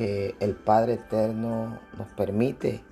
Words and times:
el 0.00 0.54
Padre 0.54 0.94
Eterno 0.94 1.78
nos 1.98 2.08
permite 2.16 2.82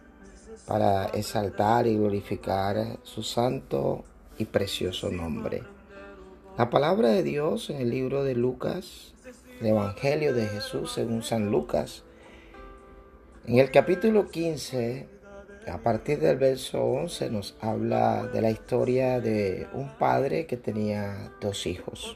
para 0.66 1.06
exaltar 1.06 1.86
y 1.86 1.96
glorificar 1.96 2.98
su 3.02 3.22
santo 3.22 4.04
y 4.36 4.44
precioso 4.44 5.10
nombre. 5.10 5.62
La 6.58 6.68
palabra 6.68 7.08
de 7.08 7.22
Dios 7.22 7.70
en 7.70 7.78
el 7.78 7.90
libro 7.90 8.24
de 8.24 8.34
Lucas, 8.34 9.14
el 9.60 9.68
Evangelio 9.68 10.34
de 10.34 10.46
Jesús 10.46 10.92
según 10.92 11.22
San 11.22 11.50
Lucas, 11.50 12.04
en 13.46 13.58
el 13.58 13.70
capítulo 13.70 14.28
15, 14.28 15.08
a 15.72 15.78
partir 15.78 16.20
del 16.20 16.36
verso 16.36 16.84
11, 16.84 17.30
nos 17.30 17.56
habla 17.62 18.24
de 18.26 18.42
la 18.42 18.50
historia 18.50 19.20
de 19.20 19.66
un 19.72 19.88
padre 19.96 20.44
que 20.44 20.58
tenía 20.58 21.32
dos 21.40 21.66
hijos. 21.66 22.14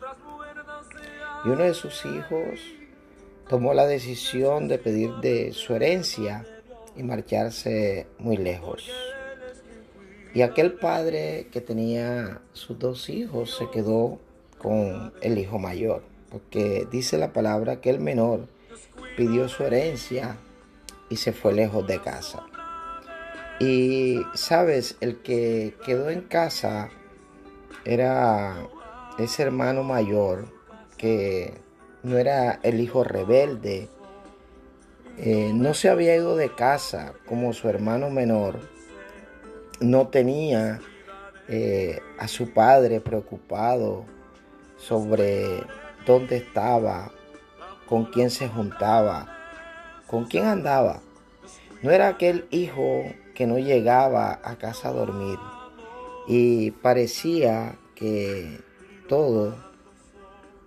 Y 1.46 1.48
uno 1.48 1.64
de 1.64 1.72
sus 1.72 2.04
hijos 2.04 2.60
tomó 3.52 3.74
la 3.74 3.86
decisión 3.86 4.66
de 4.66 4.78
pedir 4.78 5.10
de 5.16 5.52
su 5.52 5.74
herencia 5.74 6.46
y 6.96 7.02
marcharse 7.02 8.06
muy 8.18 8.38
lejos. 8.38 8.90
Y 10.32 10.40
aquel 10.40 10.72
padre 10.72 11.48
que 11.52 11.60
tenía 11.60 12.40
sus 12.54 12.78
dos 12.78 13.10
hijos 13.10 13.54
se 13.54 13.68
quedó 13.68 14.18
con 14.56 15.12
el 15.20 15.36
hijo 15.36 15.58
mayor, 15.58 16.02
porque 16.30 16.88
dice 16.90 17.18
la 17.18 17.34
palabra 17.34 17.82
que 17.82 17.90
el 17.90 18.00
menor 18.00 18.48
pidió 19.18 19.50
su 19.50 19.64
herencia 19.64 20.38
y 21.10 21.16
se 21.16 21.34
fue 21.34 21.52
lejos 21.52 21.86
de 21.86 22.00
casa. 22.00 22.46
Y 23.60 24.22
sabes, 24.32 24.96
el 25.02 25.20
que 25.20 25.74
quedó 25.84 26.08
en 26.08 26.22
casa 26.22 26.88
era 27.84 28.66
ese 29.18 29.42
hermano 29.42 29.82
mayor 29.82 30.46
que 30.96 31.60
no 32.02 32.18
era 32.18 32.58
el 32.62 32.80
hijo 32.80 33.04
rebelde, 33.04 33.88
eh, 35.18 35.52
no 35.54 35.74
se 35.74 35.88
había 35.88 36.16
ido 36.16 36.36
de 36.36 36.54
casa 36.54 37.12
como 37.26 37.52
su 37.52 37.68
hermano 37.68 38.10
menor, 38.10 38.60
no 39.80 40.08
tenía 40.08 40.80
eh, 41.48 42.00
a 42.18 42.28
su 42.28 42.52
padre 42.52 43.00
preocupado 43.00 44.04
sobre 44.76 45.62
dónde 46.06 46.38
estaba, 46.38 47.12
con 47.86 48.06
quién 48.06 48.30
se 48.30 48.48
juntaba, 48.48 49.28
con 50.06 50.24
quién 50.24 50.46
andaba. 50.46 51.00
No 51.82 51.90
era 51.90 52.08
aquel 52.08 52.46
hijo 52.50 53.04
que 53.34 53.46
no 53.46 53.58
llegaba 53.58 54.40
a 54.42 54.56
casa 54.56 54.88
a 54.88 54.92
dormir. 54.92 55.38
Y 56.26 56.70
parecía 56.70 57.76
que 57.94 58.60
todo 59.08 59.56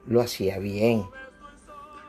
lo 0.06 0.22
hacía 0.22 0.60
bien, 0.60 1.06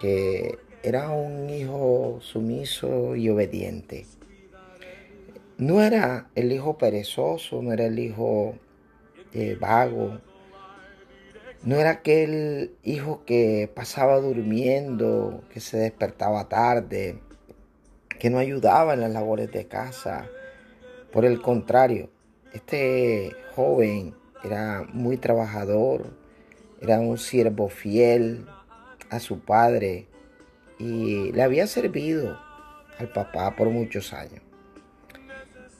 que 0.00 0.58
era 0.83 1.11
un 1.11 1.50
hijo 1.50 2.19
sumiso 2.20 3.16
y 3.16 3.28
obediente. 3.28 4.06
No 5.58 5.83
era 5.83 6.28
el 6.34 6.53
hijo 6.53 6.78
perezoso, 6.78 7.62
no 7.62 7.72
era 7.72 7.87
el 7.87 7.98
hijo 7.98 8.54
eh, 9.32 9.56
vago, 9.59 10.21
no 11.62 11.76
era 11.76 11.91
aquel 11.91 12.76
hijo 12.84 13.25
que 13.25 13.71
pasaba 13.75 14.21
durmiendo, 14.21 15.43
que 15.53 15.60
se 15.60 15.78
despertaba 15.78 16.48
tarde, 16.48 17.19
que 18.21 18.31
no 18.31 18.38
ayudaba 18.38 18.94
en 18.94 19.00
las 19.00 19.12
labores 19.12 19.50
de 19.50 19.66
casa. 19.66 20.28
Por 21.10 21.25
el 21.25 21.41
contrario, 21.41 22.10
este 22.53 23.34
joven 23.54 24.15
era 24.44 24.87
muy 24.92 25.16
trabajador, 25.16 26.12
era 26.81 27.00
un 27.00 27.19
siervo 27.19 27.69
fiel 27.69 28.47
a 29.11 29.21
su 29.21 29.41
padre, 29.41 30.06
y 30.78 31.33
le 31.33 31.43
había 31.43 31.67
servido 31.67 32.39
al 32.99 33.12
papá 33.12 33.56
por 33.56 33.71
muchos 33.71 34.12
años. 34.12 34.43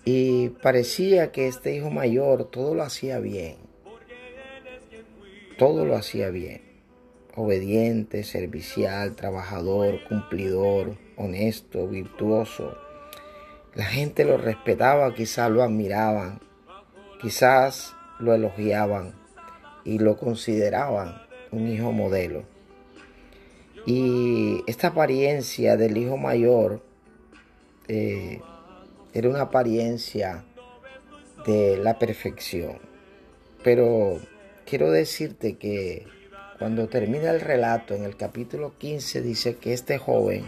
Y 0.04 0.50
parecía 0.62 1.32
que 1.32 1.48
este 1.48 1.75
hijo 1.75 1.91
mayor 1.91 2.44
todo 2.50 2.75
lo 2.75 2.84
hacía 2.84 3.19
bien. 3.19 3.56
Todo 5.59 5.84
lo 5.84 5.97
hacía 5.97 6.31
bien. 6.31 6.62
Obediente, 7.34 8.22
servicial, 8.22 9.16
trabajador, 9.16 10.04
cumplidor, 10.09 10.97
honesto, 11.16 11.88
virtuoso. 11.88 12.78
La 13.75 13.84
gente 13.84 14.25
lo 14.25 14.38
respetaba, 14.38 15.12
quizás 15.12 15.50
lo 15.50 15.62
admiraban, 15.62 16.41
quizás 17.20 17.94
lo 18.20 18.32
elogiaban 18.32 19.15
y 19.84 19.98
lo 19.98 20.16
consideraban 20.16 21.22
un 21.50 21.69
hijo 21.69 21.92
modelo. 21.92 22.44
Y 23.86 24.64
esta 24.66 24.88
apariencia 24.88 25.76
del 25.76 25.97
hijo 25.97 26.16
mayor 26.16 26.82
eh, 27.86 28.41
era 29.14 29.28
una 29.28 29.42
apariencia 29.42 30.44
de 31.47 31.76
la 31.76 31.97
perfección. 31.97 32.80
Pero 33.62 34.19
quiero 34.64 34.91
decirte 34.91 35.56
que 35.56 36.04
cuando 36.58 36.88
termina 36.88 37.30
el 37.30 37.41
relato 37.41 37.94
en 37.94 38.02
el 38.02 38.16
capítulo 38.16 38.76
15 38.76 39.22
dice 39.22 39.54
que 39.54 39.72
este 39.72 39.98
joven, 39.98 40.44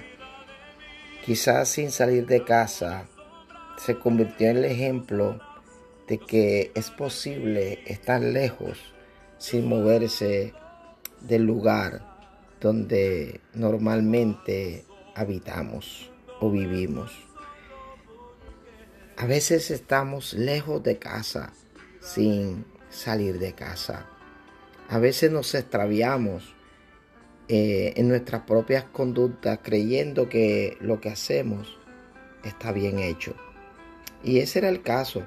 quizás 1.25 1.69
sin 1.69 1.93
salir 1.93 2.27
de 2.27 2.43
casa, 2.43 3.07
se 3.77 4.01
convirtió 4.01 4.49
en 4.49 4.57
el 4.57 4.65
ejemplo 4.65 5.41
de 6.09 6.19
que 6.19 6.73
es 6.75 6.91
posible 6.91 7.79
estar 7.87 8.21
lejos 8.21 8.79
sin 9.37 9.69
moverse 9.69 10.55
del 11.21 11.45
lugar 11.45 12.08
donde 12.61 13.41
normalmente 13.55 14.85
habitamos 15.15 16.11
o 16.41 16.51
vivimos. 16.51 17.13
A 19.17 19.27
veces 19.27 19.71
estamos 19.71 20.35
lejos 20.35 20.83
de 20.83 20.99
casa 20.99 21.53
sin 22.01 22.65
salir 22.89 23.39
de 23.39 23.53
casa. 23.53 24.07
A 24.89 24.99
veces 24.99 25.31
nos 25.31 25.55
extraviamos 25.55 26.55
eh, 27.49 27.95
en 27.97 28.09
nuestras 28.09 28.43
propias 28.43 28.85
conductas 28.85 29.59
creyendo 29.63 30.29
que 30.29 30.77
lo 30.81 31.01
que 31.01 31.11
hacemos 31.11 31.79
está 32.45 32.73
bien 32.73 32.99
hecho. 32.99 33.35
Y 34.23 34.39
ese 34.39 34.61
era 34.61 34.69
el 34.69 34.83
caso. 34.83 35.25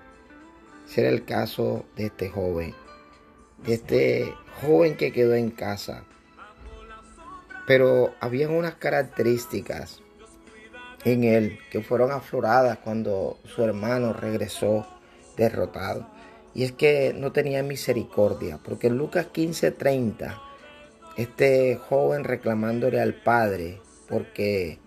Ese 0.87 1.01
era 1.01 1.09
el 1.09 1.25
caso 1.25 1.85
de 1.95 2.05
este 2.05 2.29
joven. 2.29 2.73
De 3.65 3.73
este 3.75 4.33
joven 4.61 4.97
que 4.97 5.11
quedó 5.11 5.35
en 5.35 5.51
casa 5.51 6.05
pero 7.71 8.13
habían 8.19 8.51
unas 8.51 8.75
características 8.75 10.01
en 11.05 11.23
él 11.23 11.57
que 11.71 11.81
fueron 11.81 12.11
afloradas 12.11 12.79
cuando 12.79 13.39
su 13.45 13.63
hermano 13.63 14.11
regresó 14.11 14.85
derrotado. 15.37 16.05
Y 16.53 16.65
es 16.65 16.73
que 16.73 17.15
no 17.17 17.31
tenía 17.31 17.63
misericordia, 17.63 18.59
porque 18.61 18.87
en 18.87 18.97
Lucas 18.97 19.27
15:30, 19.33 20.37
este 21.15 21.77
joven 21.77 22.25
reclamándole 22.25 22.99
al 22.99 23.13
padre 23.13 23.79
porque 24.09 24.78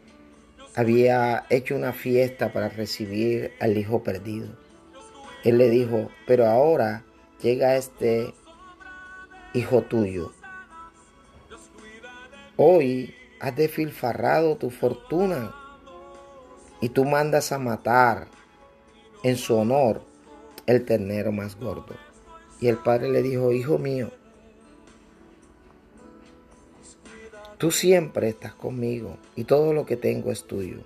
había 0.75 1.47
hecho 1.49 1.77
una 1.77 1.95
fiesta 1.95 2.53
para 2.53 2.69
recibir 2.69 3.53
al 3.61 3.79
hijo 3.79 4.03
perdido. 4.03 4.49
Él 5.43 5.57
le 5.57 5.71
dijo, 5.71 6.11
pero 6.27 6.45
ahora 6.49 7.03
llega 7.41 7.77
este 7.77 8.35
hijo 9.55 9.81
tuyo 9.81 10.35
Hoy 12.57 13.15
has 13.41 13.57
desfilfarrado 13.57 14.57
tu 14.57 14.71
fortuna 14.71 15.55
y 16.81 16.89
tú 16.89 17.05
mandas 17.05 17.51
a 17.51 17.59
matar 17.59 18.29
en 19.25 19.37
su 19.37 19.57
honor 19.57 20.03
el 20.67 20.85
ternero 20.85 21.33
más 21.33 21.57
gordo. 21.57 21.97
Y 22.61 22.69
el 22.69 22.77
padre 22.77 23.11
le 23.11 23.23
dijo, 23.23 23.53
hijo 23.53 23.79
mío, 23.79 24.13
tú 27.59 27.73
siempre 27.73 28.29
estás 28.29 28.55
conmigo 28.55 29.19
y 29.35 29.45
todo 29.45 29.73
lo 29.73 29.85
que 29.85 29.97
tengo 29.97 30.31
es 30.31 30.45
tuyo. 30.45 30.85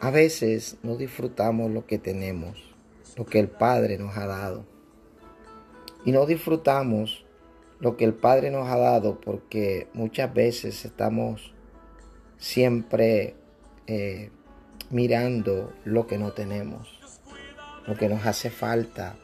A 0.00 0.10
veces 0.10 0.78
no 0.82 0.96
disfrutamos 0.96 1.70
lo 1.70 1.86
que 1.86 1.96
tenemos, 1.96 2.58
lo 3.16 3.24
que 3.24 3.38
el 3.38 3.46
Padre 3.46 3.98
nos 3.98 4.16
ha 4.16 4.26
dado. 4.26 4.64
Y 6.04 6.10
no 6.10 6.26
disfrutamos 6.26 7.21
lo 7.82 7.96
que 7.96 8.04
el 8.04 8.14
Padre 8.14 8.52
nos 8.52 8.68
ha 8.68 8.78
dado, 8.78 9.20
porque 9.20 9.88
muchas 9.92 10.32
veces 10.32 10.84
estamos 10.84 11.52
siempre 12.38 13.34
eh, 13.88 14.30
mirando 14.90 15.72
lo 15.84 16.06
que 16.06 16.16
no 16.16 16.30
tenemos, 16.30 17.00
lo 17.88 17.96
que 17.96 18.08
nos 18.08 18.24
hace 18.24 18.50
falta. 18.50 19.16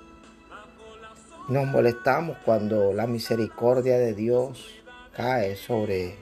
Nos 1.49 1.69
molestamos 1.69 2.37
cuando 2.45 2.93
la 2.93 3.07
misericordia 3.07 3.97
de 3.97 4.13
Dios 4.13 4.83
cae 5.15 5.55
sobre, 5.55 6.17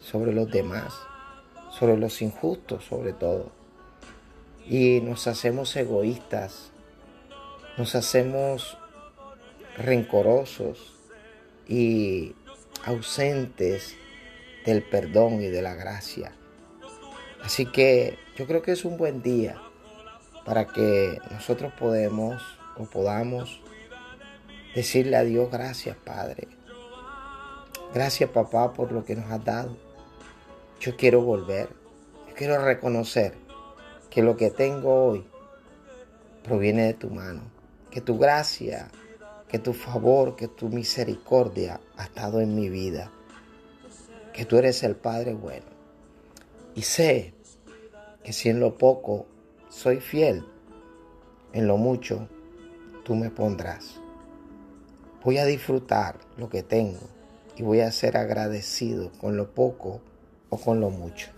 sobre 0.00 0.32
los 0.32 0.50
demás, 0.50 0.94
sobre 1.70 1.96
los 1.96 2.22
injustos 2.22 2.84
sobre 2.84 3.12
todo. 3.12 3.52
Y 4.68 5.00
nos 5.00 5.28
hacemos 5.28 5.76
egoístas, 5.76 6.72
nos 7.78 7.94
hacemos 7.94 8.76
rencorosos 9.76 10.95
y 11.68 12.34
ausentes 12.84 13.96
del 14.64 14.82
perdón 14.82 15.42
y 15.42 15.46
de 15.46 15.62
la 15.62 15.74
gracia. 15.74 16.32
Así 17.42 17.66
que 17.66 18.18
yo 18.36 18.46
creo 18.46 18.62
que 18.62 18.72
es 18.72 18.84
un 18.84 18.96
buen 18.96 19.22
día 19.22 19.60
para 20.44 20.66
que 20.66 21.18
nosotros 21.30 21.72
podemos 21.78 22.42
o 22.76 22.84
podamos 22.84 23.60
decirle 24.74 25.16
a 25.16 25.24
Dios 25.24 25.50
gracias 25.50 25.96
Padre. 25.96 26.48
Gracias 27.94 28.30
papá 28.30 28.72
por 28.72 28.92
lo 28.92 29.04
que 29.04 29.16
nos 29.16 29.30
has 29.30 29.44
dado. 29.44 29.76
Yo 30.80 30.96
quiero 30.96 31.22
volver. 31.22 31.68
Yo 32.28 32.34
quiero 32.34 32.62
reconocer 32.62 33.34
que 34.10 34.22
lo 34.22 34.36
que 34.36 34.50
tengo 34.50 35.06
hoy 35.06 35.24
proviene 36.44 36.84
de 36.84 36.94
tu 36.94 37.10
mano. 37.10 37.42
Que 37.90 38.00
tu 38.00 38.18
gracia 38.18 38.88
que 39.48 39.58
tu 39.58 39.72
favor, 39.72 40.36
que 40.36 40.48
tu 40.48 40.68
misericordia 40.68 41.80
ha 41.96 42.04
estado 42.04 42.40
en 42.40 42.54
mi 42.54 42.68
vida, 42.68 43.12
que 44.32 44.44
tú 44.44 44.56
eres 44.56 44.82
el 44.82 44.96
Padre 44.96 45.34
bueno. 45.34 45.66
Y 46.74 46.82
sé 46.82 47.32
que 48.24 48.32
si 48.32 48.48
en 48.48 48.60
lo 48.60 48.76
poco 48.76 49.26
soy 49.68 50.00
fiel, 50.00 50.44
en 51.52 51.66
lo 51.66 51.76
mucho 51.76 52.28
tú 53.04 53.14
me 53.14 53.30
pondrás. 53.30 54.00
Voy 55.24 55.38
a 55.38 55.44
disfrutar 55.44 56.18
lo 56.36 56.48
que 56.48 56.62
tengo 56.62 57.00
y 57.56 57.62
voy 57.62 57.80
a 57.80 57.92
ser 57.92 58.16
agradecido 58.16 59.10
con 59.20 59.36
lo 59.36 59.54
poco 59.54 60.00
o 60.50 60.58
con 60.58 60.80
lo 60.80 60.90
mucho. 60.90 61.35